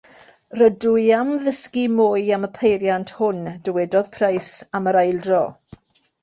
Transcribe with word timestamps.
“Rydw 0.59 0.93
i 1.01 1.03
am 1.17 1.27
ddysgu 1.43 1.83
mwy 1.97 2.23
am 2.37 2.47
y 2.47 2.49
peiriant 2.55 3.13
hwn,” 3.19 3.45
dywedodd 3.69 4.11
Price 4.17 4.67
am 4.81 4.91
yr 4.95 4.99
eildro. 5.05 5.45